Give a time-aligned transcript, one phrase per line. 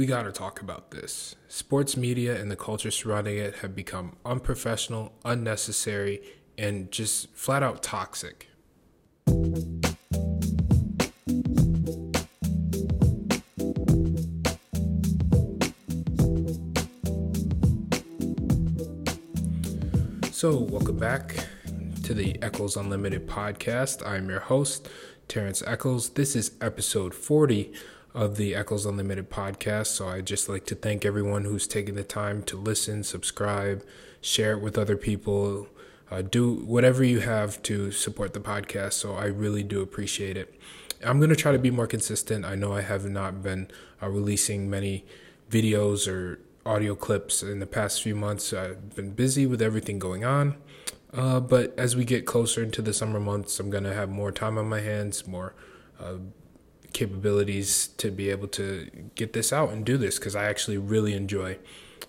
[0.00, 1.36] we got to talk about this.
[1.46, 6.22] Sports media and the culture surrounding it have become unprofessional, unnecessary,
[6.56, 8.48] and just flat out toxic.
[20.32, 21.46] So, welcome back
[22.04, 24.06] to the Echols Unlimited podcast.
[24.08, 24.88] I'm your host,
[25.28, 26.08] Terrence Echols.
[26.08, 27.74] This is episode 40
[28.14, 29.88] of the Echols Unlimited podcast.
[29.88, 33.84] So, I'd just like to thank everyone who's taken the time to listen, subscribe,
[34.20, 35.68] share it with other people,
[36.10, 38.94] uh, do whatever you have to support the podcast.
[38.94, 40.54] So, I really do appreciate it.
[41.04, 42.44] I'm going to try to be more consistent.
[42.44, 43.68] I know I have not been
[44.02, 45.04] uh, releasing many
[45.50, 48.52] videos or audio clips in the past few months.
[48.52, 50.56] I've been busy with everything going on.
[51.12, 54.30] Uh, but as we get closer into the summer months, I'm going to have more
[54.30, 55.54] time on my hands, more
[55.98, 56.14] uh,
[56.92, 61.14] capabilities to be able to get this out and do this because I actually really
[61.14, 61.58] enjoy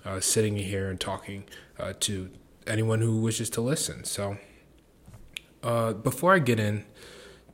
[0.05, 1.43] uh, sitting here and talking
[1.79, 2.29] uh, to
[2.67, 4.03] anyone who wishes to listen.
[4.03, 4.37] So,
[5.63, 6.85] uh, before I get in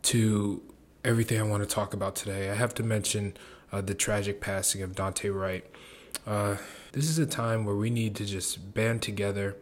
[0.03, 0.61] to
[1.03, 3.35] everything I want to talk about today, I have to mention
[3.71, 5.65] uh, the tragic passing of Daunte Wright.
[6.25, 6.57] Uh,
[6.93, 9.57] this is a time where we need to just band together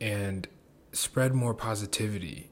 [0.00, 0.48] and
[0.92, 2.50] spread more positivity.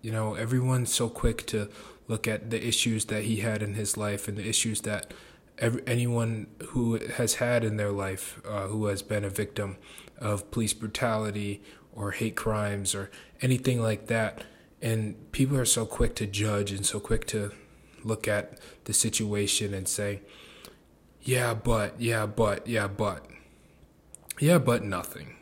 [0.00, 1.68] You know, everyone's so quick to
[2.08, 5.12] look at the issues that he had in his life and the issues that
[5.58, 9.76] every, anyone who has had in their life uh, who has been a victim
[10.18, 11.62] of police brutality
[11.94, 14.44] or hate crimes or anything like that.
[14.80, 17.52] And people are so quick to judge and so quick to
[18.02, 20.22] look at the situation and say,
[21.20, 23.26] yeah, but, yeah, but, yeah, but.
[24.40, 25.36] Yeah, but nothing.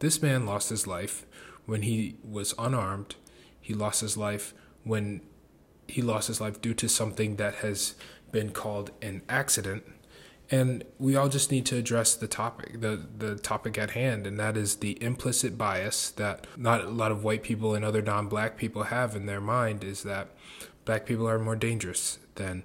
[0.00, 1.24] This man lost his life
[1.64, 3.14] when he was unarmed.
[3.60, 5.20] He lost his life when
[5.88, 7.94] he lost his life due to something that has
[8.32, 9.84] been called an accident.
[10.50, 14.38] And we all just need to address the topic, the, the topic at hand, and
[14.38, 18.28] that is the implicit bias that not a lot of white people and other non
[18.28, 20.28] black people have in their mind is that
[20.84, 22.64] black people are more dangerous than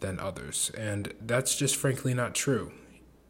[0.00, 0.72] than others.
[0.76, 2.72] And that's just frankly not true.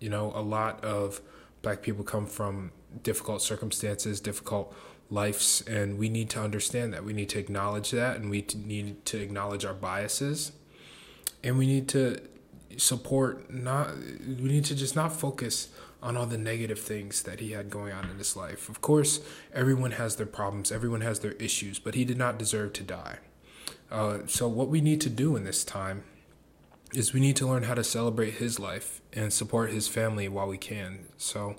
[0.00, 1.21] You know, a lot of
[1.60, 2.72] black people come from
[3.03, 4.75] difficult circumstances, difficult
[5.12, 7.04] lives, and we need to understand that.
[7.04, 10.52] We need to acknowledge that, and we need to acknowledge our biases.
[11.44, 12.20] And we need to
[12.78, 15.68] support not we need to just not focus
[16.02, 18.68] on all the negative things that he had going on in his life.
[18.68, 19.20] Of course,
[19.52, 23.18] everyone has their problems, everyone has their issues, but he did not deserve to die.
[23.90, 26.02] Uh, so, what we need to do in this time
[26.92, 30.48] is we need to learn how to celebrate his life and support his family while
[30.48, 31.06] we can.
[31.16, 31.56] So,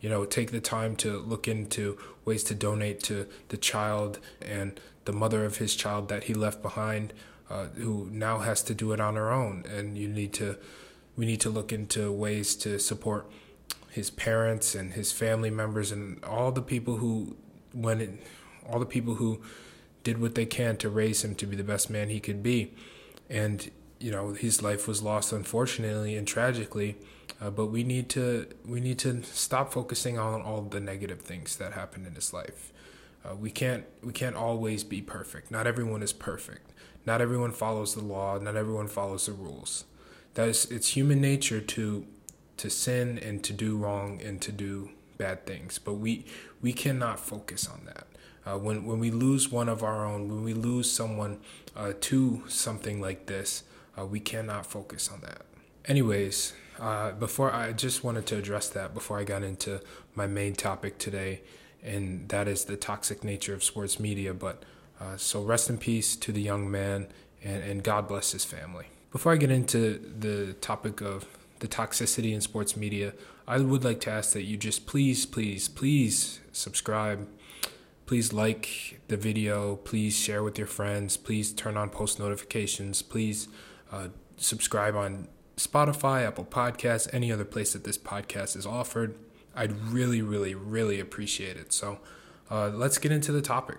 [0.00, 4.80] you know, take the time to look into ways to donate to the child and
[5.04, 7.12] the mother of his child that he left behind,
[7.50, 9.64] uh, who now has to do it on her own.
[9.68, 10.56] And you need to,
[11.16, 13.28] we need to look into ways to support
[13.90, 17.36] his parents and his family members and all the people who,
[17.72, 18.10] when it,
[18.68, 19.40] all the people who
[20.04, 22.74] did what they can to raise him to be the best man he could be.
[23.28, 26.96] And you know his life was lost unfortunately and tragically
[27.40, 31.56] uh, but we need to we need to stop focusing on all the negative things
[31.56, 32.72] that happened in his life.
[33.24, 35.50] Uh, we can't we can't always be perfect.
[35.50, 36.72] Not everyone is perfect.
[37.06, 38.38] Not everyone follows the law.
[38.38, 39.84] Not everyone follows the rules.
[40.34, 42.06] That is it's human nature to
[42.56, 45.78] to sin and to do wrong and to do bad things.
[45.78, 46.26] But we
[46.60, 48.06] we cannot focus on that.
[48.46, 51.38] Uh, when when we lose one of our own when we lose someone
[51.76, 53.62] uh, to something like this
[53.98, 55.42] uh, we cannot focus on that.
[55.84, 59.80] Anyways, uh, before I just wanted to address that before I got into
[60.14, 61.42] my main topic today,
[61.82, 64.34] and that is the toxic nature of sports media.
[64.34, 64.64] But
[65.00, 67.08] uh, so rest in peace to the young man,
[67.42, 68.86] and, and God bless his family.
[69.10, 71.26] Before I get into the topic of
[71.60, 73.14] the toxicity in sports media,
[73.46, 77.26] I would like to ask that you just please, please, please subscribe.
[78.06, 79.76] Please like the video.
[79.76, 81.16] Please share with your friends.
[81.16, 83.02] Please turn on post notifications.
[83.02, 83.48] Please
[83.92, 85.28] uh, subscribe on
[85.58, 89.16] Spotify, Apple Podcasts, any other place that this podcast is offered.
[89.54, 91.72] I'd really, really, really appreciate it.
[91.72, 91.98] So
[92.50, 93.78] uh, let's get into the topic.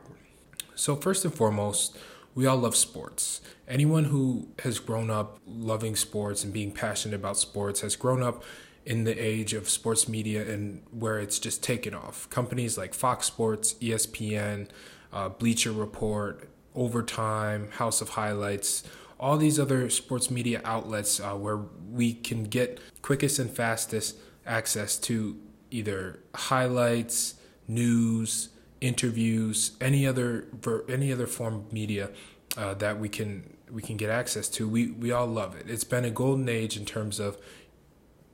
[0.76, 1.98] So, first and foremost,
[2.36, 3.42] we all love sports.
[3.68, 8.44] Anyone who has grown up loving sports and being passionate about sports has grown up
[8.86, 12.30] in the age of sports media and where it's just taken off.
[12.30, 14.68] Companies like Fox Sports, ESPN,
[15.12, 18.84] uh, Bleacher Report, Overtime, House of Highlights,
[19.20, 21.58] all these other sports media outlets uh, where
[21.92, 25.38] we can get quickest and fastest access to
[25.72, 27.36] either highlights,
[27.68, 28.50] news,
[28.82, 30.46] interviews, any other
[30.88, 32.10] any other form of media
[32.58, 34.68] uh, that we can we can get access to.
[34.68, 35.70] We we all love it.
[35.70, 37.38] It's been a golden age in terms of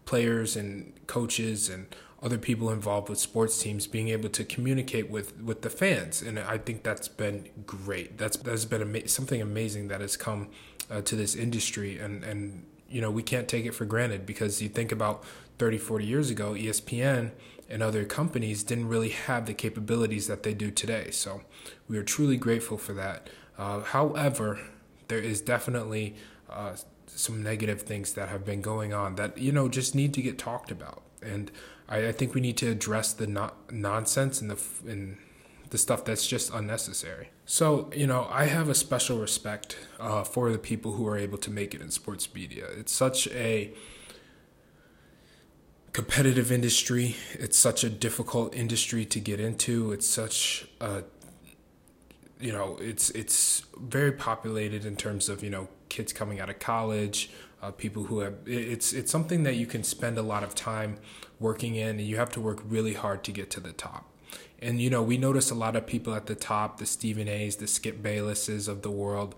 [0.05, 1.87] players and coaches and
[2.21, 6.39] other people involved with sports teams being able to communicate with with the fans and
[6.39, 10.47] i think that's been great that's that's been ama- something amazing that has come
[10.89, 14.61] uh, to this industry and and you know we can't take it for granted because
[14.61, 15.23] you think about
[15.57, 17.31] 30 40 years ago espn
[17.69, 21.09] and other companies didn't really have the capabilities that they do today.
[21.11, 21.41] So
[21.87, 23.29] we are truly grateful for that.
[23.57, 24.59] Uh, however
[25.07, 26.15] there is definitely
[26.49, 26.75] uh,
[27.07, 30.37] some negative things that have been going on that you know just need to get
[30.37, 31.01] talked about.
[31.21, 31.51] And
[31.87, 35.17] I, I think we need to address the no- nonsense and the and
[35.69, 37.29] the stuff that's just unnecessary.
[37.45, 41.37] So you know, I have a special respect uh, for the people who are able
[41.39, 42.67] to make it in sports media.
[42.77, 43.73] It's such a
[45.93, 47.15] competitive industry.
[47.33, 49.91] It's such a difficult industry to get into.
[49.91, 51.03] It's such a
[52.39, 56.59] you know, it's it's very populated in terms of you know kids coming out of
[56.59, 57.29] college,
[57.61, 60.97] uh, people who have it's it's something that you can spend a lot of time
[61.39, 64.05] working in, and you have to work really hard to get to the top.
[64.65, 67.57] And you know, we notice a lot of people at the top, the Stephen A's,
[67.57, 69.35] the Skip Baylesses of the world,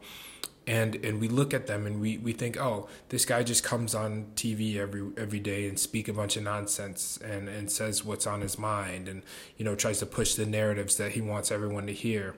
[0.66, 3.94] and and we look at them and we, we think, oh, this guy just comes
[3.94, 8.26] on TV every every day and speak a bunch of nonsense and and says what's
[8.26, 9.22] on his mind and
[9.58, 12.34] you know tries to push the narratives that he wants everyone to hear.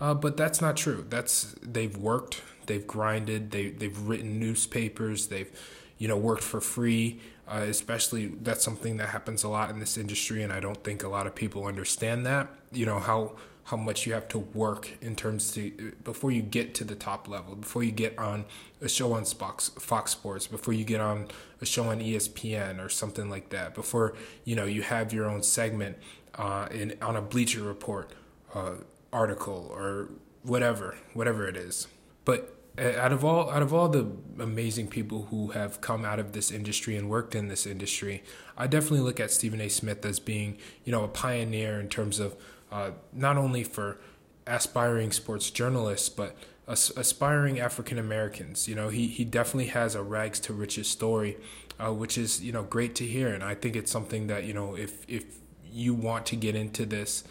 [0.00, 1.06] Uh, but that's not true.
[1.08, 5.50] That's they've worked, they've grinded, they they've written newspapers, they've
[5.96, 7.20] you know worked for free.
[7.48, 11.04] Uh, especially that's something that happens a lot in this industry, and I don't think
[11.04, 12.48] a lot of people understand that.
[12.72, 16.74] You know how how much you have to work in terms to before you get
[16.74, 18.44] to the top level, before you get on
[18.80, 21.28] a show on Fox Fox Sports, before you get on
[21.60, 24.14] a show on ESPN or something like that, before
[24.44, 25.98] you know you have your own segment
[26.36, 28.10] uh, in on a Bleacher Report
[28.54, 28.74] uh,
[29.12, 30.08] article or
[30.42, 31.86] whatever, whatever it is.
[32.24, 34.06] But out of all out of all the
[34.38, 38.22] amazing people who have come out of this industry and worked in this industry,
[38.56, 39.68] I definitely look at Stephen A.
[39.68, 42.36] Smith as being you know a pioneer in terms of
[42.70, 43.98] uh, not only for
[44.46, 46.36] aspiring sports journalists but
[46.68, 48.68] aspiring African Americans.
[48.68, 51.36] You know, he he definitely has a rags to riches story,
[51.78, 54.54] uh, which is you know great to hear, and I think it's something that you
[54.54, 55.24] know if if
[55.64, 57.24] you want to get into this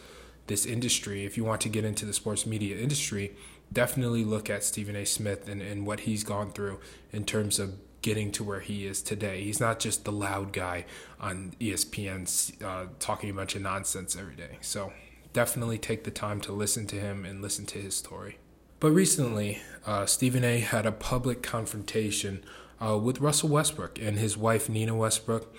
[0.47, 3.35] this industry, if you want to get into the sports media industry
[3.71, 5.05] definitely look at Stephen A.
[5.05, 6.79] Smith and, and what he's gone through
[7.11, 9.43] in terms of getting to where he is today.
[9.43, 10.85] He's not just the loud guy
[11.19, 14.59] on ESPN uh, talking a bunch of nonsense every day.
[14.61, 14.93] So
[15.33, 18.37] definitely take the time to listen to him and listen to his story.
[18.79, 20.59] But recently, uh, Stephen A.
[20.59, 22.43] had a public confrontation
[22.79, 25.55] uh, with Russell Westbrook and his wife, Nina Westbrook.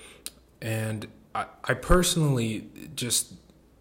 [0.62, 3.34] And I, I personally just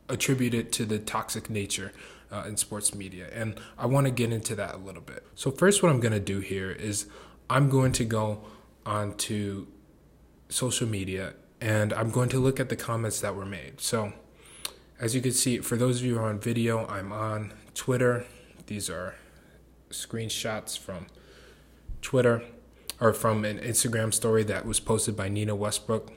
[0.09, 1.91] attribute it to the toxic nature
[2.31, 3.27] uh, in sports media.
[3.33, 5.25] And I want to get into that a little bit.
[5.35, 7.07] So, first, what I'm going to do here is
[7.49, 8.41] I'm going to go
[8.85, 9.67] onto
[10.49, 13.81] social media and I'm going to look at the comments that were made.
[13.81, 14.13] So,
[14.99, 18.25] as you can see, for those of you who are on video, I'm on Twitter.
[18.67, 19.15] These are
[19.89, 21.07] screenshots from
[22.01, 22.43] Twitter
[22.99, 26.13] or from an Instagram story that was posted by Nina Westbrook.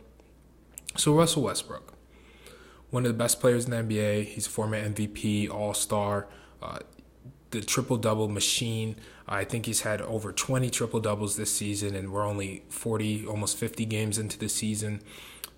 [0.96, 1.97] So, Russell Westbrook
[2.90, 4.26] one of the best players in the NBA.
[4.26, 6.26] He's a former MVP, All Star,
[6.62, 6.78] uh,
[7.50, 8.96] the triple double machine.
[9.26, 13.58] I think he's had over 20 triple doubles this season, and we're only 40, almost
[13.58, 15.02] 50 games into the season.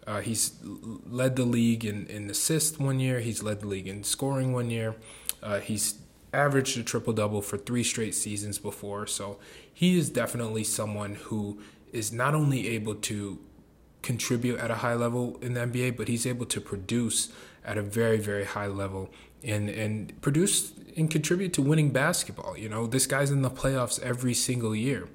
[0.06, 3.20] Uh, he's led the league in, in assists one year.
[3.20, 4.96] He's led the league in scoring one year.
[5.42, 6.00] Uh, he's
[6.32, 9.06] averaged a triple double for three straight seasons before.
[9.06, 9.38] So
[9.72, 11.60] he is definitely someone who
[11.92, 13.38] is not only able to
[14.02, 17.30] contribute at a high level in the NBA, but he's able to produce
[17.64, 19.10] at a very, very high level
[19.42, 22.56] and and produce and contribute to winning basketball.
[22.56, 25.08] You know, this guy's in the playoffs every single year.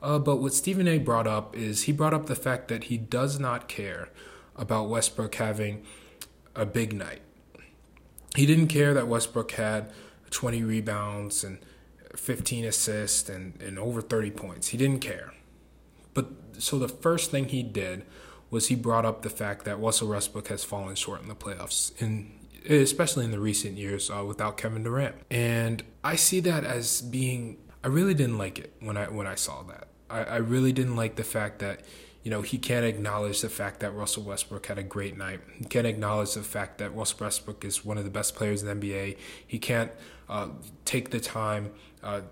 [0.00, 0.98] Uh, but what Stephen A.
[0.98, 4.10] brought up is he brought up the fact that he does not care
[4.56, 5.84] about Westbrook having
[6.54, 7.20] a big night.
[8.36, 9.90] He didn't care that Westbrook had
[10.30, 11.58] 20 rebounds and
[12.16, 14.68] 15 assists and, and over 30 points.
[14.68, 15.32] He didn't care.
[16.14, 16.26] But
[16.58, 18.04] so the first thing he did
[18.50, 21.92] was he brought up the fact that Russell Westbrook has fallen short in the playoffs,
[22.00, 22.32] in
[22.68, 25.16] especially in the recent years uh, without Kevin Durant.
[25.30, 29.34] And I see that as being I really didn't like it when I when I
[29.34, 29.88] saw that.
[30.10, 31.80] I, I really didn't like the fact that
[32.22, 35.40] you know he can't acknowledge the fact that Russell Westbrook had a great night.
[35.56, 38.80] He can't acknowledge the fact that Russell Westbrook is one of the best players in
[38.80, 39.16] the NBA.
[39.46, 39.92] He can't
[40.28, 40.48] uh,
[40.84, 41.72] take the time.
[42.02, 42.22] Uh,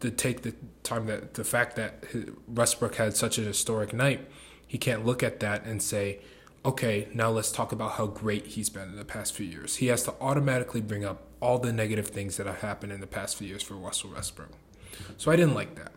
[0.00, 0.52] to take the
[0.82, 2.04] time that the fact that
[2.48, 4.28] Westbrook had such a historic night
[4.74, 6.18] he can't look at that and say,
[6.64, 9.76] okay, now let's talk about how great he's been in the past few years.
[9.76, 13.06] He has to automatically bring up all the negative things that have happened in the
[13.06, 14.50] past few years for Russell Westbrook.
[15.16, 15.92] So I didn't like that.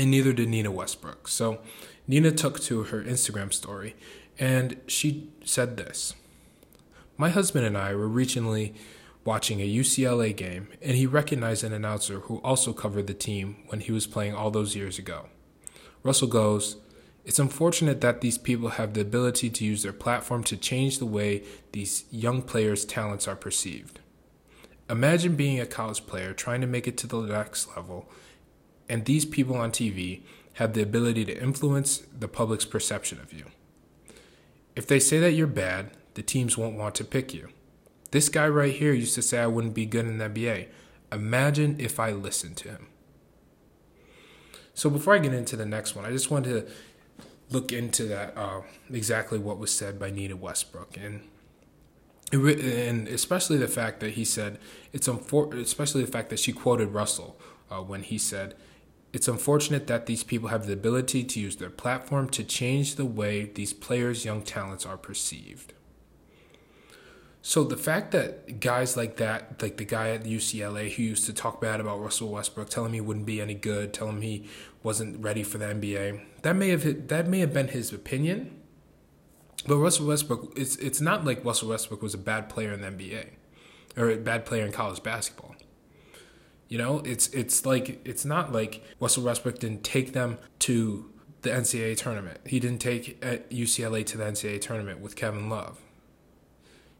[0.00, 1.28] And neither did Nina Westbrook.
[1.28, 1.60] So
[2.08, 3.94] Nina took to her Instagram story
[4.36, 6.14] and she said this
[7.16, 8.74] My husband and I were recently
[9.24, 13.78] watching a UCLA game, and he recognized an announcer who also covered the team when
[13.78, 15.26] he was playing all those years ago.
[16.02, 16.78] Russell goes,
[17.26, 21.06] It's unfortunate that these people have the ability to use their platform to change the
[21.06, 21.42] way
[21.72, 23.98] these young players' talents are perceived.
[24.88, 28.08] Imagine being a college player trying to make it to the next level,
[28.88, 30.22] and these people on TV
[30.54, 33.46] have the ability to influence the public's perception of you.
[34.76, 37.48] If they say that you're bad, the teams won't want to pick you.
[38.12, 40.68] This guy right here used to say I wouldn't be good in the NBA.
[41.10, 42.86] Imagine if I listened to him.
[44.74, 46.72] So before I get into the next one, I just wanted to
[47.50, 51.22] look into that uh, exactly what was said by Nina Westbrook and
[52.32, 54.58] and especially the fact that he said
[54.92, 57.38] it's unfor- especially the fact that she quoted Russell
[57.70, 58.54] uh, when he said
[59.12, 63.06] it's unfortunate that these people have the ability to use their platform to change the
[63.06, 65.72] way these players' young talents are perceived.
[67.40, 71.32] So the fact that guys like that, like the guy at UCLA who used to
[71.32, 74.48] talk bad about Russell Westbrook, telling him he wouldn't be any good, telling him he
[74.82, 78.56] wasn't ready for the NBA, that may have that may have been his opinion.
[79.66, 82.86] But Russell Westbrook, it's it's not like Russell Westbrook was a bad player in the
[82.86, 83.30] NBA
[83.96, 85.56] or a bad player in college basketball.
[86.68, 91.10] You know, it's it's like it's not like Russell Westbrook didn't take them to
[91.42, 92.38] the NCAA tournament.
[92.46, 95.80] He didn't take UCLA to the NCAA tournament with Kevin Love.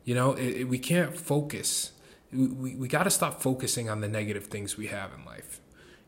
[0.02, 1.92] You know, it, it, we can't focus.
[2.32, 5.60] We, we, we got to stop focusing on the negative things we have in life.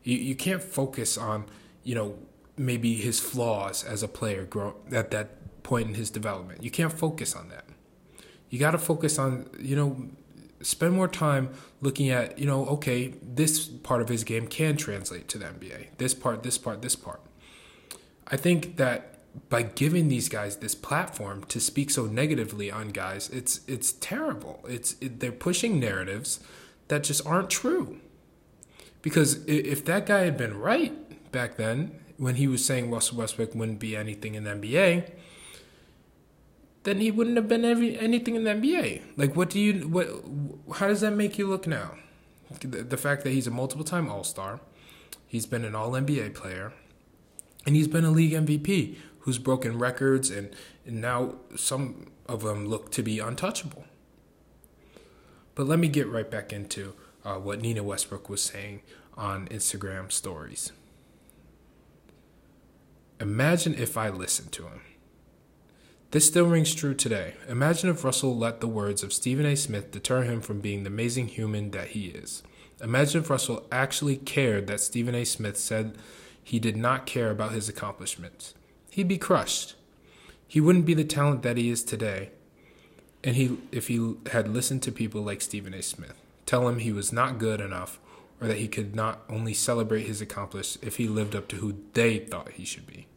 [0.03, 1.45] You, you can't focus on,
[1.83, 2.17] you know,
[2.59, 6.61] maybe his flaws as a player grow, at that point in his development.
[6.61, 7.65] You can't focus on that.
[8.49, 10.09] You got to focus on, you know,
[10.61, 15.29] spend more time looking at, you know, okay, this part of his game can translate
[15.29, 15.87] to the NBA.
[15.97, 17.21] This part, this part, this part.
[18.27, 23.29] I think that by giving these guys this platform to speak so negatively on guys,
[23.29, 24.65] it's it's terrible.
[24.67, 26.39] It's it, they're pushing narratives
[26.89, 27.99] that just aren't true.
[29.01, 33.55] Because if that guy had been right back then when he was saying Russell Westbrook
[33.55, 35.09] wouldn't be anything in the NBA,
[36.83, 39.01] then he wouldn't have been every, anything in the NBA.
[39.15, 40.09] Like, what do you what?
[40.77, 41.95] How does that make you look now?
[42.61, 44.59] The, the fact that he's a multiple time All Star,
[45.27, 46.73] he's been an All NBA player,
[47.65, 50.53] and he's been a league MVP who's broken records, and,
[50.85, 53.85] and now some of them look to be untouchable.
[55.55, 58.81] But let me get right back into uh, what Nina Westbrook was saying
[59.15, 60.71] on Instagram stories.
[63.19, 64.81] Imagine if I listened to him.
[66.11, 67.35] This still rings true today.
[67.47, 69.55] Imagine if Russell let the words of Stephen A.
[69.55, 72.41] Smith deter him from being the amazing human that he is.
[72.81, 75.25] Imagine if Russell actually cared that Stephen A.
[75.25, 75.97] Smith said
[76.43, 78.53] he did not care about his accomplishments
[78.89, 79.75] he'd be crushed.
[80.47, 82.31] He wouldn't be the talent that he is today.
[83.23, 85.81] And he if he had listened to people like Stephen A.
[85.81, 87.99] Smith tell him he was not good enough
[88.41, 91.75] or that he could not only celebrate his accomplishments if he lived up to who
[91.93, 93.07] they thought he should be.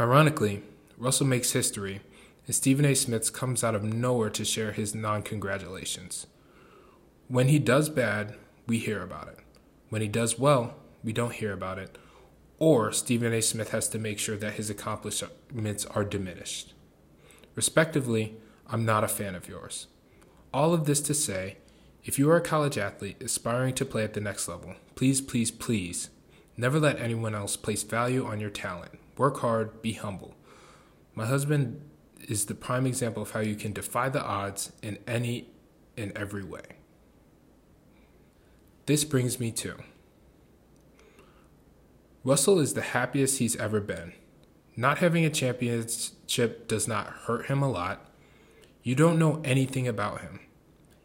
[0.00, 0.62] Ironically,
[0.96, 2.00] Russell makes history,
[2.46, 2.94] and Stephen A.
[2.94, 6.26] Smith comes out of nowhere to share his non congratulations.
[7.28, 8.34] When he does bad,
[8.66, 9.38] we hear about it.
[9.90, 11.96] When he does well, we don't hear about it
[12.60, 13.40] or Stephen A.
[13.40, 16.74] Smith has to make sure that his accomplishments are diminished.
[17.56, 18.36] Respectively,
[18.68, 19.88] I'm not a fan of yours.
[20.52, 21.56] All of this to say,
[22.04, 25.50] if you are a college athlete aspiring to play at the next level, please, please,
[25.50, 26.10] please
[26.56, 28.99] never let anyone else place value on your talent.
[29.20, 30.34] Work hard, be humble.
[31.14, 31.82] My husband
[32.26, 35.50] is the prime example of how you can defy the odds in any
[35.94, 36.62] and every way.
[38.86, 39.74] This brings me to
[42.24, 44.14] Russell is the happiest he's ever been.
[44.74, 48.10] Not having a championship does not hurt him a lot.
[48.82, 50.40] You don't know anything about him.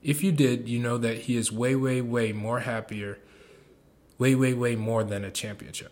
[0.02, 3.20] If you did, you know that he is way, way, way more happier,
[4.18, 5.92] way, way, way more than a championship.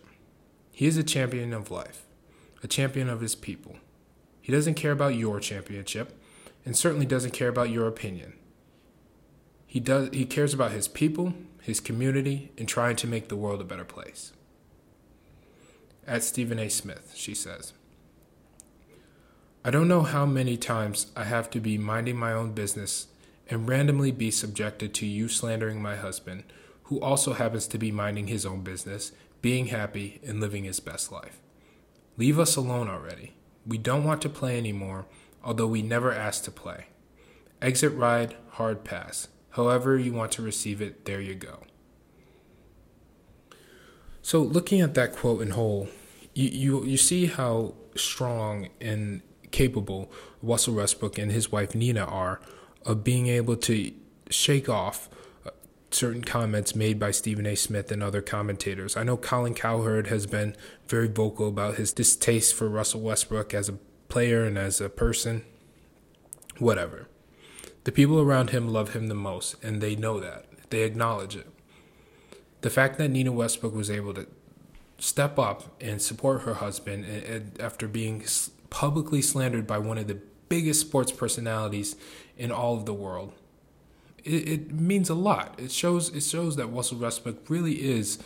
[0.71, 2.05] He is a champion of life,
[2.63, 3.75] a champion of his people.
[4.41, 6.19] He doesn't care about your championship,
[6.65, 8.33] and certainly doesn't care about your opinion.
[9.67, 13.61] He does he cares about his people, his community, and trying to make the world
[13.61, 14.33] a better place
[16.07, 16.69] at Stephen A.
[16.69, 17.73] Smith, she says.
[19.65, 23.07] I don't know how many times I have to be minding my own business
[23.49, 26.43] and randomly be subjected to you slandering my husband,
[26.83, 31.11] who also happens to be minding his own business, being happy, and living his best
[31.11, 31.39] life.
[32.17, 33.33] Leave us alone already.
[33.65, 35.05] We don't want to play anymore,
[35.43, 36.87] although we never asked to play.
[37.61, 39.29] Exit ride, hard pass.
[39.51, 41.59] However, you want to receive it, there you go.
[44.21, 45.89] So, looking at that quote in whole,
[46.33, 52.41] you you you see how strong and capable Russell Westbrook and his wife Nina are
[52.85, 53.91] of being able to
[54.29, 55.09] shake off
[55.93, 57.55] certain comments made by Stephen A.
[57.55, 58.97] Smith and other commentators.
[58.97, 60.55] I know Colin Cowherd has been
[60.87, 63.77] very vocal about his distaste for Russell Westbrook as a
[64.09, 65.43] player and as a person.
[66.59, 67.07] Whatever.
[67.83, 70.45] The people around him love him the most, and they know that.
[70.69, 71.47] They acknowledge it.
[72.61, 74.27] The fact that Nina Westbrook was able to
[74.99, 78.23] step up and support her husband after being
[78.69, 81.95] publicly slandered by one of the biggest sports personalities
[82.37, 83.33] in all of the world.
[84.23, 85.55] It, it means a lot.
[85.57, 88.19] It shows it shows that Russell Westbrook really is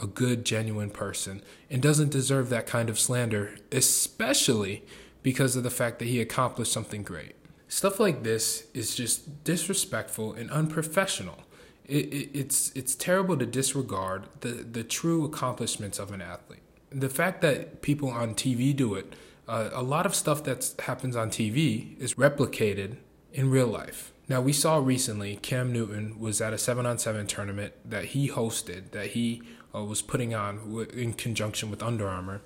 [0.00, 4.84] a good, genuine person and doesn't deserve that kind of slander, especially
[5.22, 7.34] because of the fact that he accomplished something great.
[7.68, 11.40] Stuff like this is just disrespectful and unprofessional.
[11.84, 16.62] It, it, it's it's terrible to disregard the, the true accomplishments of an athlete.
[16.90, 19.14] The fact that people on TV do it,
[19.46, 22.96] uh, a lot of stuff that happens on TV is replicated
[23.32, 24.12] in real life.
[24.28, 28.28] Now we saw recently Cam Newton was at a seven on seven tournament that he
[28.28, 29.42] hosted, that he
[29.74, 32.42] uh, was putting on in conjunction with Under Armour,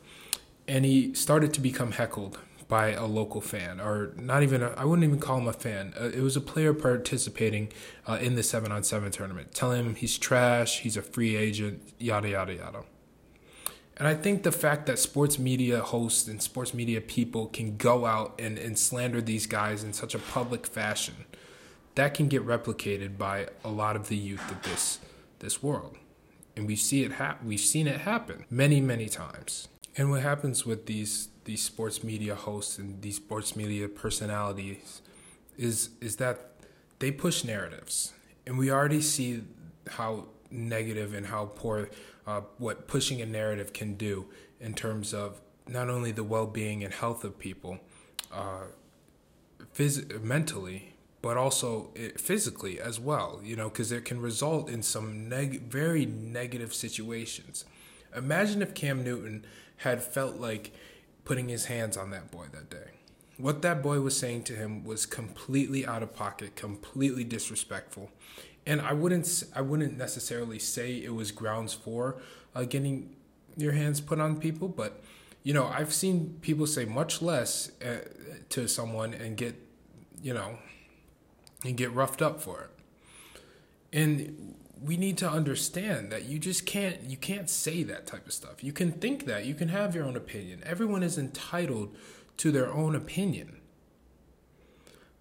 [0.69, 5.07] and he started to become heckled by a local fan, or not even, I wouldn't
[5.07, 5.93] even call him a fan.
[6.01, 7.71] Uh, it was a player participating
[8.07, 11.83] uh, in the 7 on 7 tournament, telling him he's trash, he's a free agent,
[11.99, 12.85] yada, yada, yada.
[13.97, 18.07] And I think the fact that sports media hosts and sports media people can go
[18.07, 21.27] out and, and slander these guys in such a public fashion,
[21.95, 24.99] that can get replicated by a lot of the youth of this
[25.39, 25.97] this world.
[26.57, 27.13] And we see it
[27.45, 29.69] we've seen it happen many, many times.
[29.97, 35.03] And what happens with these these sports media hosts and these sports media personalities
[35.59, 36.53] is is that
[36.99, 38.13] they push narratives,
[38.47, 39.43] and we already see
[39.89, 41.91] how negative and how poor
[42.27, 44.27] uh, what pushing a narrative can do
[44.61, 47.79] in terms of not only the well-being and health of people,
[48.33, 48.65] uh,
[49.75, 50.92] phys- mentally,
[51.23, 53.41] but also eh, physically as well.
[53.43, 57.65] You know, because it can result in some neg- very negative situations.
[58.15, 59.47] Imagine if Cam Newton
[59.79, 60.73] had felt like
[61.25, 62.91] putting his hands on that boy that day.
[63.39, 68.11] What that boy was saying to him was completely out of pocket, completely disrespectful.
[68.67, 72.21] And I wouldn't I wouldn't necessarily say it was grounds for
[72.55, 73.17] uh, getting
[73.57, 75.03] your hands put on people, but
[75.43, 78.07] you know, I've seen people say much less uh,
[78.51, 79.57] to someone and get,
[80.23, 80.59] you know,
[81.65, 82.71] and get roughed up for it.
[83.93, 88.33] And we need to understand that you just can't you can't say that type of
[88.33, 88.65] stuff.
[88.65, 90.63] You can think that, you can have your own opinion.
[90.65, 91.95] Everyone is entitled
[92.39, 93.59] to their own opinion.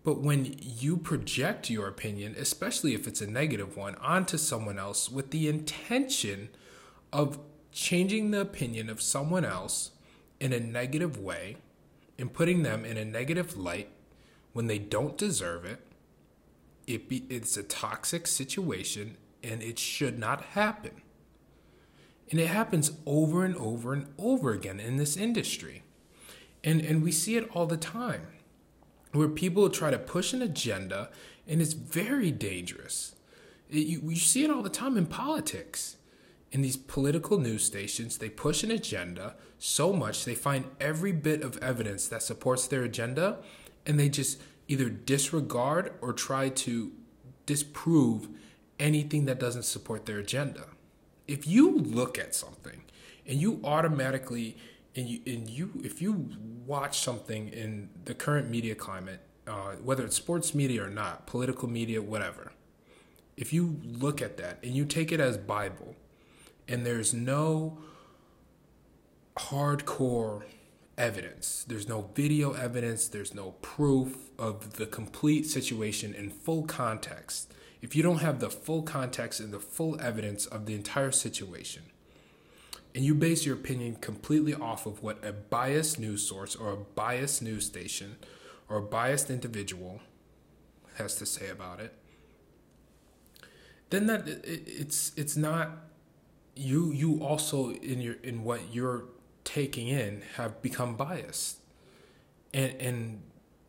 [0.04, 5.12] But when you project your opinion, especially if it's a negative one, onto someone else
[5.12, 6.50] with the intention
[7.14, 7.38] of
[7.72, 9.92] changing the opinion of someone else
[10.40, 11.58] in a negative way
[12.18, 13.90] and putting them in a negative light
[14.54, 15.80] when they don't deserve it,
[16.88, 21.02] it be, it's a toxic situation and it should not happen.
[22.30, 25.84] And it happens over and over and over again in this industry.
[26.64, 28.28] And, and we see it all the time
[29.12, 31.10] where people try to push an agenda
[31.48, 33.16] and it's very dangerous.
[33.70, 35.98] It, you, you see it all the time in politics.
[36.52, 41.44] In these political news stations, they push an agenda so much they find every bit
[41.44, 43.38] of evidence that supports their agenda
[43.86, 44.42] and they just
[44.72, 46.94] either disregard or try to
[47.46, 48.30] disprove
[48.80, 50.66] anything that doesn't support their agenda.
[51.28, 52.84] If you look at something
[53.28, 54.58] and you automatically
[54.96, 56.30] and you and you if you
[56.66, 61.68] watch something in the current media climate, uh, whether it's sports media or not, political
[61.68, 62.54] media, whatever,
[63.36, 65.96] if you look at that and you take it as Bible,
[66.68, 67.78] and there's no
[69.38, 70.44] hardcore
[71.02, 71.66] evidence.
[71.68, 77.96] There's no video evidence, there's no proof of the complete situation in full context if
[77.96, 81.84] you don't have the full context and the full evidence of the entire situation,
[82.94, 86.78] and you base your opinion completely off of what a biased news source or a
[86.78, 88.18] biased news station
[88.70, 90.00] or a biased individual
[90.96, 91.94] has to say about it,
[93.90, 95.72] then that it's it's not
[96.56, 99.06] you you also in your in what you're
[99.44, 101.58] taking in have become biased
[102.54, 103.22] and and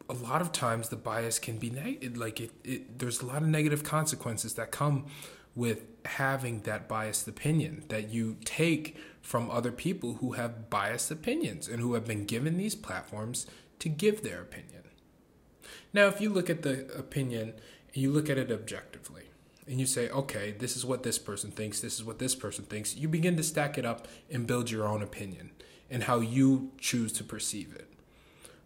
[0.09, 2.17] a lot of times the bias can be negative.
[2.17, 5.07] Like it, it, there's a lot of negative consequences that come
[5.55, 11.69] with having that biased opinion that you take from other people who have biased opinions
[11.69, 13.47] and who have been given these platforms
[13.79, 14.83] to give their opinion.
[15.93, 17.55] Now, if you look at the opinion
[17.95, 19.25] and you look at it objectively,
[19.67, 22.65] and you say, okay, this is what this person thinks, this is what this person
[22.65, 25.51] thinks, you begin to stack it up and build your own opinion.
[25.93, 27.87] and how you choose to perceive it.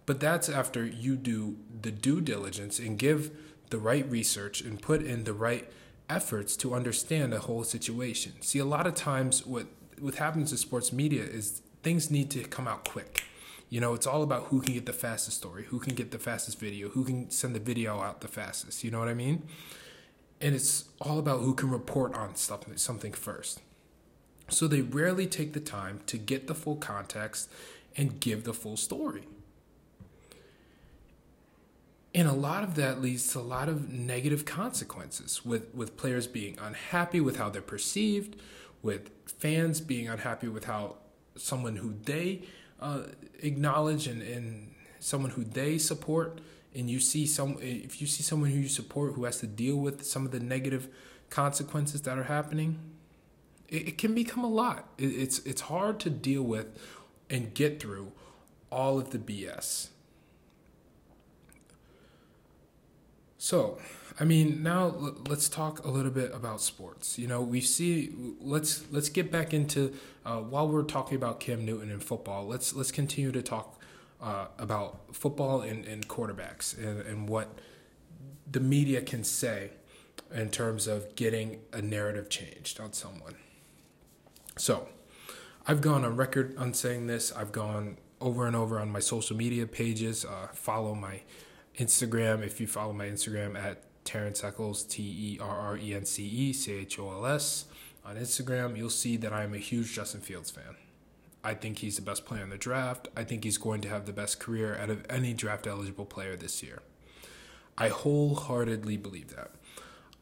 [0.07, 3.33] But that's after you do the due diligence and give
[3.71, 5.69] the right research and put in the right
[6.09, 8.41] efforts to understand the whole situation.
[8.41, 9.67] See, a lot of times what
[9.99, 13.25] what happens in sports media is things need to come out quick.
[13.71, 16.19] You know, it's all about who can get the fastest story, who can get the
[16.19, 18.85] fastest video, who can send the video out the fastest.
[18.85, 19.49] You know what I mean?
[20.41, 23.61] And it's all about who can report on stuff, something first.
[24.49, 27.51] So they rarely take the time to get the full context
[27.97, 29.25] and give the full story.
[32.15, 36.27] And a lot of that leads to a lot of negative consequences with, with players
[36.27, 38.37] being unhappy with how they're perceived,
[38.83, 40.97] with fans being unhappy with how
[41.37, 42.43] someone who they
[42.81, 43.03] uh,
[43.41, 46.41] acknowledge and, and someone who they support
[46.77, 49.77] and you see some if you see someone who you support who has to deal
[49.77, 50.89] with some of the negative
[51.31, 52.79] consequences that are happening
[53.69, 56.67] it, it can become a lot it, it's it's hard to deal with
[57.31, 58.13] and get through
[58.71, 59.89] all of the bs
[63.39, 63.79] so
[64.19, 67.19] I mean, now let's talk a little bit about sports.
[67.19, 68.13] You know, we see.
[68.41, 69.93] Let's let's get back into
[70.25, 72.47] uh, while we're talking about Cam Newton and football.
[72.47, 73.79] Let's let's continue to talk
[74.21, 77.59] uh, about football and, and quarterbacks and, and what
[78.51, 79.71] the media can say
[80.35, 83.35] in terms of getting a narrative changed on someone.
[84.57, 84.89] So,
[85.69, 87.33] I've gone on record on saying this.
[87.33, 90.25] I've gone over and over on my social media pages.
[90.25, 91.23] Uh, follow my
[91.79, 96.05] Instagram if you follow my Instagram at Terrence Echols, T E R R E N
[96.05, 97.65] C E C H O L S.
[98.05, 100.77] On Instagram, you'll see that I am a huge Justin Fields fan.
[101.47, 103.07] I think he's the best player in the draft.
[103.17, 106.35] I think he's going to have the best career out of any draft eligible player
[106.35, 106.83] this year.
[107.79, 109.53] I wholeheartedly believe that.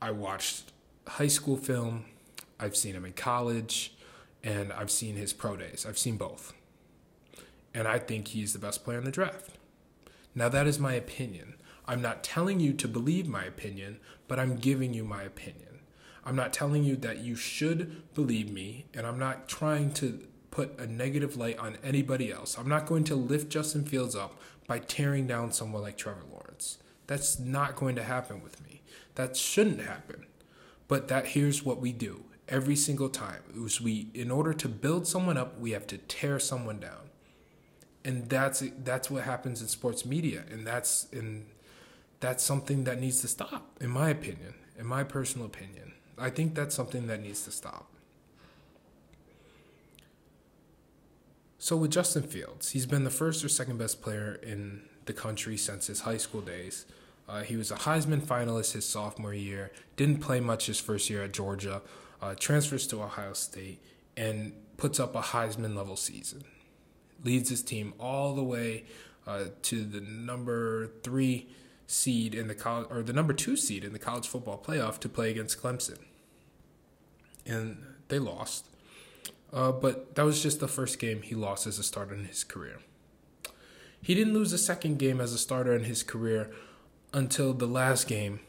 [0.03, 0.73] I watched
[1.07, 2.05] high school film,
[2.61, 3.95] I've seen him in college,
[4.43, 5.87] and I've seen his pro days.
[5.89, 6.53] I've seen both.
[7.73, 9.49] And I think he's the best player in the draft.
[10.35, 11.55] Now, that is my opinion.
[11.89, 15.81] I'm not telling you to believe my opinion, but I'm giving you my opinion.
[16.23, 20.21] I'm not telling you that you should believe me, and I'm not trying to
[20.55, 22.57] put a negative light on anybody else.
[22.57, 24.39] I'm not going to lift Justin Fields up
[24.69, 26.79] by tearing down someone like Trevor Lawrence.
[27.09, 28.81] That's not going to happen with me.
[29.17, 30.27] That shouldn't happen.
[30.87, 33.43] But that here's what we do every single time.
[33.57, 37.11] Is we in order to build someone up, we have to tear someone down.
[38.05, 41.47] And that's that's what happens in sports media and that's in
[42.21, 45.95] that's something that needs to stop, in my opinion, in my personal opinion.
[46.17, 47.89] I think that's something that needs to stop.
[51.65, 55.57] So with Justin Fields, he's been the first or second best player in the country
[55.57, 56.85] since his high school days.
[57.27, 61.23] Uh, he was a Heisman finalist his sophomore year, didn't play much his first year
[61.23, 61.81] at Georgia,
[62.21, 63.81] uh, transfers to Ohio State,
[64.15, 66.45] and puts up a Heisman level season.
[67.25, 68.85] Leads his team all the way
[69.27, 71.49] uh, to the number three
[71.87, 75.09] seed in the college or the number two seed in the college football playoff to
[75.09, 76.01] play against Clemson,
[77.47, 78.67] and they lost.
[79.55, 82.43] Uh, but that was just the first game he lost as a starter in his
[82.43, 82.81] career.
[84.03, 86.51] He didn't lose a second game as a starter in his career
[87.13, 88.41] until the last game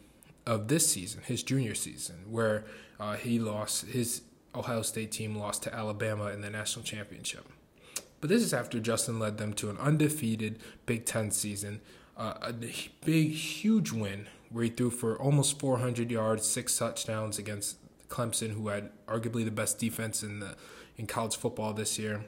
[0.46, 2.66] of this season, his junior season, where
[3.00, 4.24] uh, he lost his
[4.56, 7.46] Ohio State team lost to Alabama in the national championship.
[8.20, 11.82] But this is after Justin led them to an undefeated Big Ten season
[12.18, 17.78] uh, a big, huge win where he threw for almost 400 yards, six touchdowns against
[18.08, 20.56] Clemson, who had arguably the best defense in the
[20.98, 22.26] in college football this year.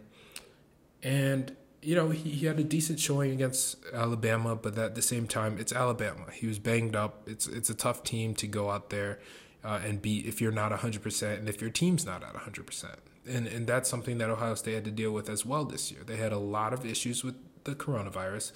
[1.03, 5.27] And you know he, he had a decent showing against Alabama, but at the same
[5.27, 6.25] time, it's Alabama.
[6.33, 7.27] He was banged up.
[7.27, 9.19] It's it's a tough team to go out there
[9.63, 12.95] uh, and beat if you're not 100% and if your team's not at 100%.
[13.27, 16.01] And and that's something that Ohio State had to deal with as well this year.
[16.05, 18.53] They had a lot of issues with the coronavirus.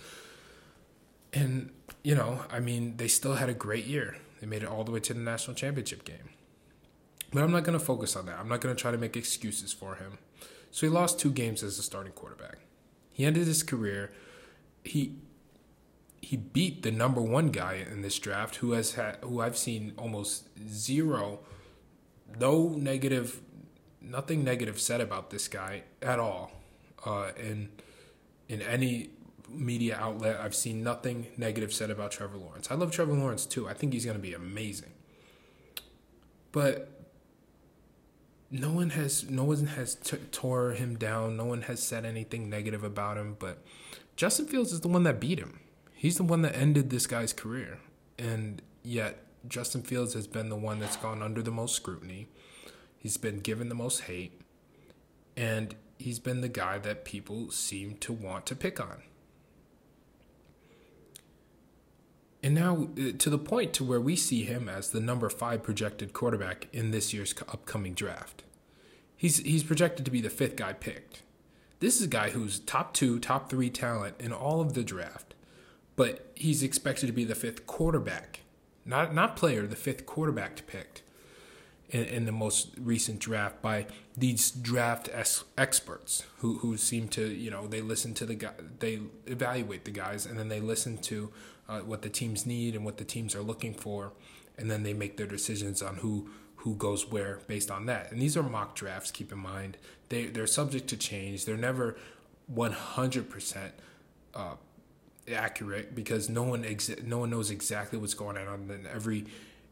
[1.33, 1.71] And,
[2.03, 4.17] you know, I mean, they still had a great year.
[4.39, 6.29] They made it all the way to the national championship game.
[7.31, 8.39] But I'm not going to focus on that.
[8.39, 10.17] I'm not going to try to make excuses for him.
[10.69, 12.59] So he lost two games as a starting quarterback.
[13.11, 14.11] He ended his career.
[14.83, 15.15] He
[16.21, 19.93] he beat the number one guy in this draft, who has had who I've seen
[19.97, 21.39] almost zero,
[22.39, 23.41] no negative,
[23.99, 26.51] nothing negative said about this guy at all,
[27.05, 27.69] uh, in
[28.47, 29.09] in any
[29.49, 32.69] media outlet, I've seen nothing negative said about Trevor Lawrence.
[32.71, 33.67] I love Trevor Lawrence too.
[33.67, 34.91] I think he's going to be amazing.
[36.51, 36.90] But
[38.51, 41.37] no one has no one has t- tore him down.
[41.37, 43.37] No one has said anything negative about him.
[43.39, 43.63] But
[44.17, 45.61] Justin Fields is the one that beat him.
[45.93, 47.79] He's the one that ended this guy's career,
[48.19, 52.27] and yet Justin Fields has been the one that's gone under the most scrutiny.
[52.97, 54.41] He's been given the most hate,
[55.37, 59.03] and he's been the guy that people seem to want to pick on.
[62.43, 65.61] And now uh, to the point to where we see him as the number 5
[65.61, 68.43] projected quarterback in this year's upcoming draft.
[69.15, 71.21] He's he's projected to be the fifth guy picked.
[71.79, 75.35] This is a guy who's top 2, top 3 talent in all of the draft,
[75.95, 78.39] but he's expected to be the fifth quarterback.
[78.83, 81.03] Not not player, the fifth quarterback picked
[81.91, 83.85] in, in the most recent draft by
[84.17, 88.53] these draft es- experts who, who seem to you know they listen to the guy
[88.79, 91.31] they evaluate the guys and then they listen to
[91.71, 94.11] uh, what the teams need and what the teams are looking for
[94.57, 98.11] and then they make their decisions on who who goes where based on that.
[98.11, 99.77] And these are mock drafts keep in mind.
[100.09, 101.45] They they're subject to change.
[101.45, 101.97] They're never
[102.53, 103.71] 100%
[104.35, 104.55] uh,
[105.33, 109.25] accurate because no one exa- no one knows exactly what's going on in every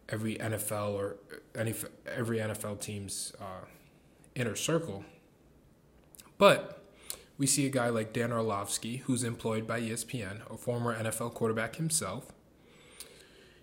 [0.08, 1.18] every NFL or
[1.56, 1.76] any
[2.08, 3.66] every NFL team's uh,
[4.34, 5.04] inner circle.
[6.40, 6.79] But
[7.40, 11.78] we see a guy like Dan Orlovsky, who's employed by ESPN, a former NFL quarterback
[11.78, 12.34] himself.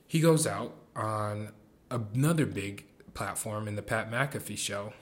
[0.08, 1.50] He goes out on
[1.90, 4.94] another big platform in the Pat McAfee show,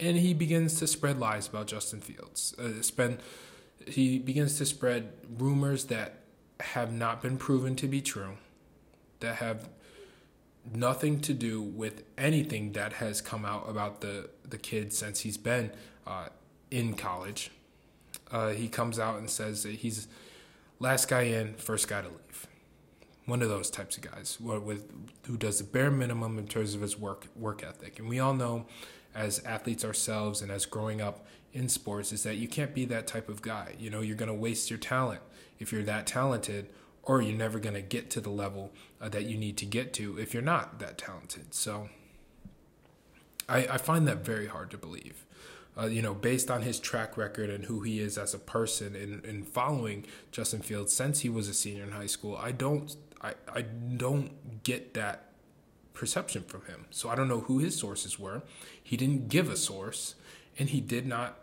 [0.00, 2.54] and he begins to spread lies about Justin Fields.
[2.58, 3.18] Uh, spend,
[3.86, 6.20] he begins to spread rumors that
[6.60, 8.38] have not been proven to be true,
[9.20, 9.68] that have
[10.74, 15.36] nothing to do with anything that has come out about the the kid since he's
[15.36, 15.70] been
[16.06, 16.28] uh,
[16.70, 17.50] in college.
[18.30, 20.08] Uh, he comes out and says that he's
[20.78, 22.46] last guy in, first guy to leave.
[23.26, 24.90] One of those types of guys, with
[25.26, 27.98] who does the bare minimum in terms of his work work ethic.
[27.98, 28.66] And we all know,
[29.14, 33.06] as athletes ourselves, and as growing up in sports, is that you can't be that
[33.06, 33.74] type of guy.
[33.78, 35.20] You know, you're going to waste your talent
[35.58, 36.68] if you're that talented
[37.02, 39.92] or you're never going to get to the level uh, that you need to get
[39.94, 41.54] to if you're not that talented.
[41.54, 41.88] So
[43.48, 45.24] I, I find that very hard to believe.
[45.78, 48.96] Uh, you know, based on his track record and who he is as a person
[49.24, 53.34] and, following Justin Fields since he was a senior in high school, I don't I,
[53.52, 55.32] I don't get that
[55.94, 56.86] perception from him.
[56.90, 58.42] So I don't know who his sources were.
[58.82, 60.14] He didn't give a source
[60.58, 61.38] and he did not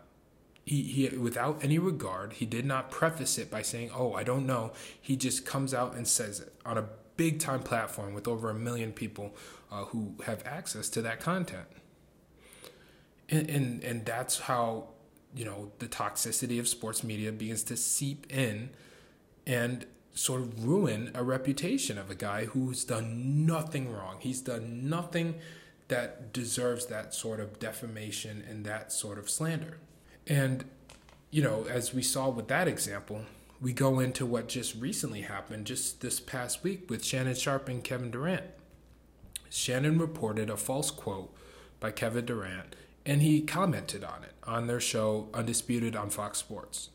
[0.64, 4.44] he, he without any regard he did not preface it by saying oh i don't
[4.44, 6.84] know he just comes out and says it on a
[7.16, 9.34] big time platform with over a million people
[9.70, 11.66] uh, who have access to that content
[13.28, 14.88] and, and that's how
[15.34, 18.70] you know the toxicity of sports media begins to seep in
[19.46, 24.88] and sort of ruin a reputation of a guy who's done nothing wrong he's done
[24.88, 25.34] nothing
[25.88, 29.78] that deserves that sort of defamation and that sort of slander
[30.26, 30.64] and,
[31.30, 33.24] you know, as we saw with that example,
[33.60, 37.82] we go into what just recently happened just this past week with Shannon Sharpe and
[37.82, 38.44] Kevin Durant.
[39.48, 41.32] Shannon reported a false quote
[41.78, 42.74] by Kevin Durant
[43.06, 46.90] and he commented on it on their show Undisputed on Fox Sports.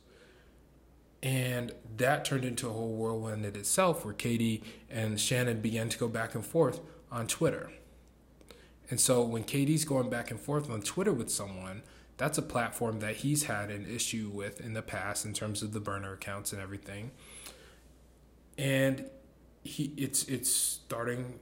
[1.24, 5.97] And that turned into a whole whirlwind in itself where KD and Shannon began to
[5.97, 7.71] go back and forth on Twitter.
[8.89, 11.84] And so when KD's going back and forth on Twitter with someone,
[12.17, 15.74] that's a platform that he's had an issue with in the past in terms of
[15.74, 17.12] the burner accounts and everything.
[18.58, 19.06] And
[19.63, 21.39] he it's it's starting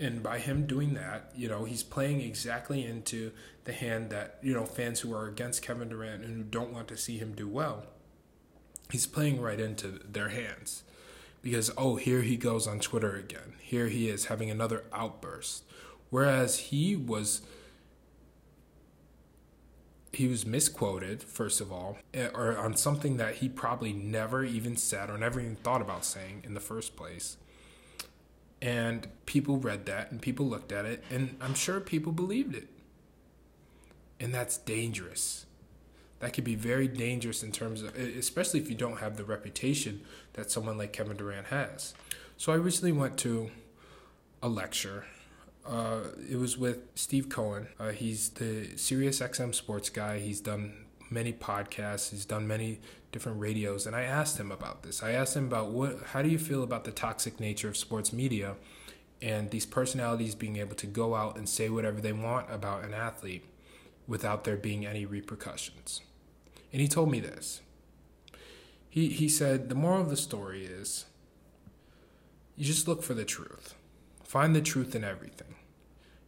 [0.00, 3.32] and by him doing that, you know, he's playing exactly into
[3.64, 6.88] the hand that, you know, fans who are against Kevin Durant and who don't want
[6.88, 7.84] to see him do well,
[8.90, 10.84] he's playing right into their hands.
[11.42, 13.54] Because, oh, here he goes on Twitter again.
[13.60, 15.64] Here he is having another outburst.
[16.08, 17.42] Whereas he was
[20.12, 24.76] he was misquoted first of all eh, or on something that he probably never even
[24.76, 27.36] said or never even thought about saying in the first place
[28.62, 32.68] and people read that and people looked at it and i'm sure people believed it
[34.18, 35.46] and that's dangerous
[36.18, 40.02] that could be very dangerous in terms of especially if you don't have the reputation
[40.34, 41.94] that someone like kevin durant has
[42.36, 43.50] so i recently went to
[44.42, 45.04] a lecture
[45.66, 47.68] uh, it was with Steve Cohen.
[47.78, 50.18] Uh, he's the Sirius XM sports guy.
[50.18, 50.72] He's done
[51.10, 52.10] many podcasts.
[52.10, 52.80] He's done many
[53.12, 55.02] different radios, and I asked him about this.
[55.02, 58.12] I asked him about what, how do you feel about the toxic nature of sports
[58.12, 58.54] media,
[59.20, 62.94] and these personalities being able to go out and say whatever they want about an
[62.94, 63.44] athlete
[64.06, 66.00] without there being any repercussions.
[66.72, 67.60] And he told me this.
[68.88, 71.06] He he said the moral of the story is
[72.56, 73.74] you just look for the truth.
[74.24, 75.54] Find the truth in everything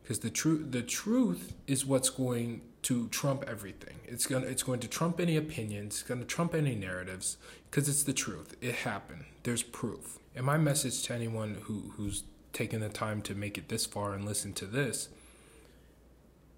[0.02, 4.00] because the truth the truth is what's going to trump everything.
[4.04, 7.36] It's going to, it's going to trump any opinions, it's going to trump any narratives
[7.70, 8.56] because it's the truth.
[8.60, 9.24] It happened.
[9.44, 10.18] There's proof.
[10.34, 14.14] And my message to anyone who who's taken the time to make it this far
[14.14, 15.08] and listen to this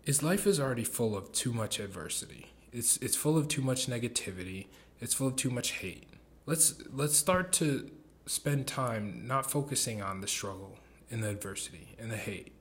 [0.04, 2.52] is life is already full of too much adversity.
[2.72, 4.66] It's it's full of too much negativity.
[5.00, 6.08] It's full of too much hate.
[6.46, 7.90] Let's let's start to
[8.26, 10.78] spend time not focusing on the struggle
[11.10, 12.53] and the adversity and the hate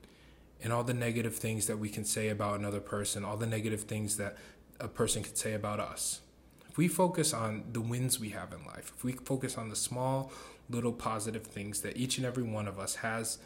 [0.63, 3.81] and all the negative things that we can say about another person, all the negative
[3.81, 4.37] things that
[4.79, 6.21] a person could say about us.
[6.69, 9.75] If we focus on the wins we have in life, if we focus on the
[9.75, 10.31] small
[10.69, 13.37] little positive things that each and every one of us has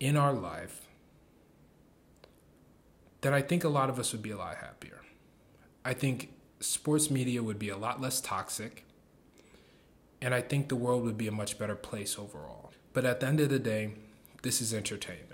[0.00, 0.88] in our life,
[3.20, 5.02] then I think a lot of us would be a lot happier.
[5.84, 8.84] I think sports media would be a lot less toxic,
[10.20, 12.72] and I think the world would be a much better place overall.
[12.92, 13.94] But at the end of the day,
[14.42, 15.33] this is entertainment.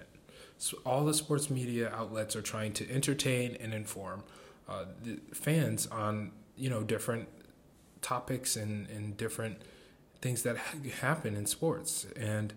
[0.61, 4.25] So all the sports media outlets are trying to entertain and inform
[4.69, 7.29] uh, the fans on you know different
[8.03, 9.63] topics and, and different
[10.21, 10.59] things that
[11.01, 12.07] happen in sports.
[12.15, 12.53] And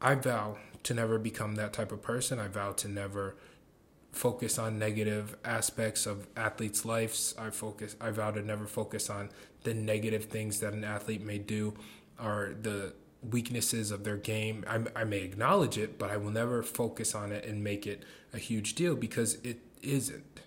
[0.00, 2.38] I vow to never become that type of person.
[2.38, 3.36] I vow to never
[4.12, 7.34] focus on negative aspects of athletes' lives.
[7.38, 9.28] I focus I vow to never focus on
[9.64, 11.74] the negative things that an athlete may do
[12.18, 14.64] or the weaknesses of their game.
[14.68, 18.04] I, I may acknowledge it, but I will never focus on it and make it
[18.32, 20.40] a huge deal because it isn't.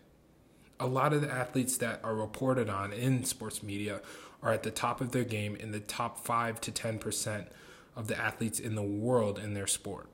[0.80, 4.02] A lot of the athletes that are reported on in sports media
[4.42, 7.48] are at the top of their game in the top 5 to 10%
[7.96, 10.08] of the athletes in the world in their sport.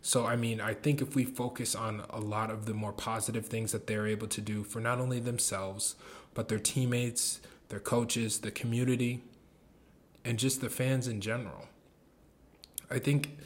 [0.00, 3.46] So, I mean, I think if we focus on a lot of the more positive
[3.46, 5.96] things that they're able to do for not only themselves,
[6.34, 9.22] but their teammates, their coaches, the community,
[10.28, 11.64] and just the fans in general,
[12.90, 13.38] I think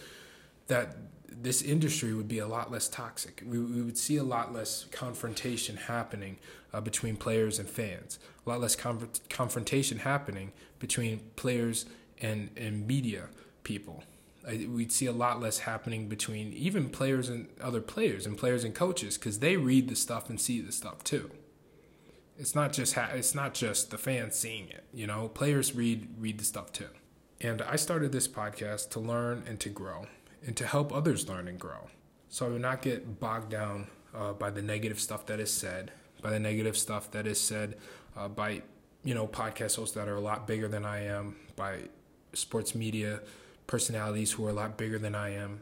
[0.66, 0.96] that
[1.28, 3.40] this industry would be a lot less toxic.
[3.46, 6.38] We, we would see a lot less confrontation happening
[6.74, 11.86] uh, between players and fans, a lot less confrontation happening between players
[12.20, 13.28] and, and media
[13.62, 14.02] people.
[14.44, 18.64] I, we'd see a lot less happening between even players and other players and players
[18.64, 21.30] and coaches because they read the stuff and see the stuff too.
[22.38, 24.84] It's not just ha- it's not just the fans seeing it.
[24.92, 26.88] You know, players read read the stuff too.
[27.40, 30.06] And I started this podcast to learn and to grow
[30.46, 31.88] and to help others learn and grow.
[32.28, 35.92] So I would not get bogged down uh, by the negative stuff that is said,
[36.22, 37.76] by the negative stuff that is said
[38.16, 38.62] uh, by
[39.04, 41.80] you know podcast hosts that are a lot bigger than I am, by
[42.32, 43.20] sports media
[43.66, 45.60] personalities who are a lot bigger than I am.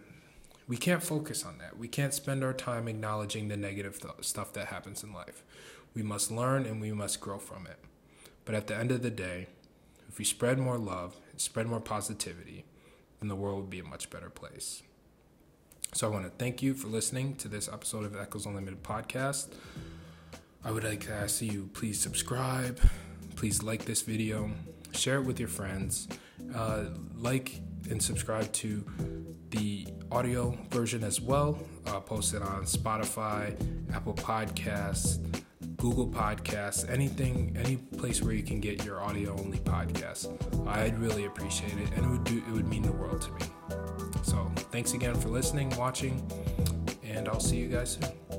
[0.67, 1.77] We can't focus on that.
[1.79, 5.43] We can't spend our time acknowledging the negative th- stuff that happens in life.
[5.95, 7.79] We must learn and we must grow from it.
[8.45, 9.47] But at the end of the day,
[10.09, 12.65] if we spread more love, spread more positivity,
[13.21, 14.83] then the world would be a much better place.
[15.93, 19.53] So I want to thank you for listening to this episode of Echols Unlimited podcast.
[20.65, 22.81] I would like to ask you please subscribe,
[23.35, 24.51] please like this video,
[24.93, 26.07] share it with your friends,
[26.55, 26.85] uh,
[27.17, 28.85] like and subscribe to
[29.51, 31.59] the audio version as well.
[31.87, 33.55] Uh, posted on Spotify,
[33.93, 35.43] Apple Podcasts,
[35.81, 40.29] Google Podcasts, anything, any place where you can get your audio only podcast.
[40.69, 43.41] I'd really appreciate it, and it would do it would mean the world to me.
[44.23, 46.23] So thanks again for listening, watching,
[47.03, 48.30] and I'll see you guys soon.